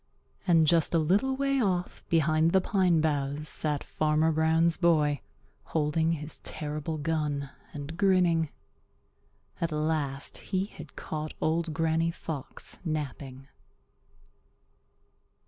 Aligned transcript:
And 0.47 0.65
just 0.65 0.95
a 0.95 0.97
little 0.97 1.35
way 1.35 1.61
off 1.61 2.03
behind 2.09 2.53
the 2.53 2.59
pine 2.59 3.01
boughs 3.01 3.47
sat 3.47 3.83
Farmer 3.83 4.31
Brown's 4.31 4.75
boy 4.75 5.21
holding 5.65 6.13
his 6.13 6.39
terrible 6.39 6.97
gun 6.97 7.51
and 7.71 7.95
grinning. 7.97 8.49
At 9.61 9.71
last 9.71 10.39
he 10.39 10.65
had 10.65 10.95
caught 10.95 11.35
Old 11.39 11.71
Granny 11.75 12.09
Fox 12.09 12.79
napping. 12.83 13.47